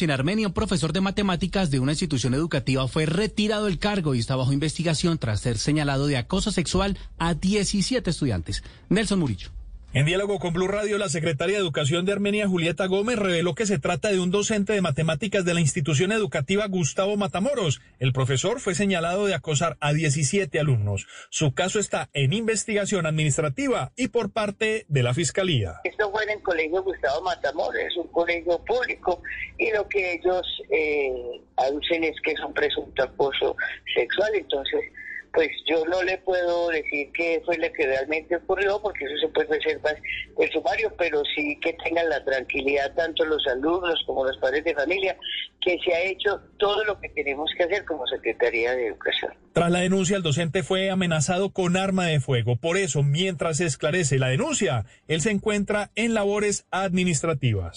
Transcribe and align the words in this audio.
en 0.00 0.10
Armenia, 0.10 0.48
un 0.48 0.52
profesor 0.52 0.92
de 0.92 1.00
matemáticas 1.00 1.70
de 1.70 1.78
una 1.78 1.92
institución 1.92 2.34
educativa 2.34 2.88
fue 2.88 3.06
retirado 3.06 3.66
del 3.66 3.78
cargo 3.78 4.16
y 4.16 4.18
está 4.18 4.34
bajo 4.34 4.52
investigación 4.52 5.16
tras 5.16 5.40
ser 5.40 5.58
señalado 5.58 6.08
de 6.08 6.16
acoso 6.16 6.50
sexual 6.50 6.98
a 7.18 7.34
17 7.34 8.10
estudiantes. 8.10 8.64
Nelson 8.88 9.20
Murillo. 9.20 9.50
En 9.92 10.04
diálogo 10.04 10.38
con 10.38 10.52
Blue 10.52 10.68
Radio, 10.68 10.98
la 10.98 11.08
secretaria 11.08 11.56
de 11.56 11.62
Educación 11.62 12.04
de 12.04 12.12
Armenia, 12.12 12.46
Julieta 12.46 12.86
Gómez, 12.86 13.18
reveló 13.18 13.54
que 13.54 13.64
se 13.64 13.78
trata 13.78 14.10
de 14.10 14.20
un 14.20 14.30
docente 14.30 14.74
de 14.74 14.82
matemáticas 14.82 15.44
de 15.46 15.54
la 15.54 15.60
institución 15.60 16.12
educativa 16.12 16.66
Gustavo 16.66 17.16
Matamoros. 17.16 17.80
El 17.98 18.12
profesor 18.12 18.60
fue 18.60 18.74
señalado 18.74 19.24
de 19.24 19.34
acosar 19.34 19.78
a 19.80 19.94
17 19.94 20.60
alumnos. 20.60 21.06
Su 21.30 21.54
caso 21.54 21.78
está 21.78 22.10
en 22.12 22.34
investigación 22.34 23.06
administrativa 23.06 23.92
y 23.96 24.08
por 24.08 24.32
parte 24.32 24.84
de 24.88 25.02
la 25.02 25.14
Fiscalía. 25.14 25.80
Esto 25.84 26.10
fue 26.10 26.24
en 26.24 26.30
el 26.30 26.42
colegio 26.42 26.82
Gustavo 26.82 27.22
Matamoros, 27.22 27.80
es 27.80 27.96
un 27.96 28.08
colegio 28.08 28.62
público 28.64 29.22
y 29.56 29.72
lo 29.72 29.88
que 29.88 30.14
ellos 30.14 30.46
eh, 30.70 31.40
aducen 31.56 32.04
es 32.04 32.16
que 32.22 32.32
es 32.32 32.40
un 32.40 32.52
presunto 32.52 33.02
acoso 33.02 33.56
sexual. 33.94 34.30
Entonces, 34.34 34.80
pues 35.36 35.50
yo 35.66 35.84
no 35.84 36.02
le 36.02 36.16
puedo 36.16 36.68
decir 36.70 37.10
qué 37.12 37.42
fue 37.44 37.58
lo 37.58 37.70
que 37.70 37.86
realmente 37.86 38.36
ocurrió, 38.36 38.80
porque 38.80 39.04
eso 39.04 39.18
se 39.20 39.28
puede 39.28 39.58
reservar 39.58 39.94
del 40.38 40.50
sumario, 40.50 40.90
pero 40.96 41.22
sí 41.36 41.58
que 41.60 41.74
tengan 41.84 42.08
la 42.08 42.24
tranquilidad 42.24 42.94
tanto 42.94 43.22
los 43.26 43.46
alumnos 43.46 44.02
como 44.06 44.24
los 44.24 44.38
padres 44.38 44.64
de 44.64 44.74
familia, 44.74 45.14
que 45.60 45.78
se 45.84 45.92
ha 45.92 46.00
hecho 46.00 46.40
todo 46.58 46.82
lo 46.84 46.98
que 46.98 47.10
tenemos 47.10 47.50
que 47.54 47.64
hacer 47.64 47.84
como 47.84 48.06
Secretaría 48.06 48.72
de 48.72 48.86
Educación. 48.86 49.34
Tras 49.52 49.70
la 49.70 49.80
denuncia, 49.80 50.16
el 50.16 50.22
docente 50.22 50.62
fue 50.62 50.90
amenazado 50.90 51.50
con 51.50 51.76
arma 51.76 52.06
de 52.06 52.20
fuego. 52.20 52.56
Por 52.56 52.78
eso, 52.78 53.02
mientras 53.02 53.58
se 53.58 53.66
esclarece 53.66 54.18
la 54.18 54.28
denuncia, 54.28 54.86
él 55.06 55.20
se 55.20 55.30
encuentra 55.30 55.90
en 55.96 56.14
labores 56.14 56.66
administrativas. 56.70 57.74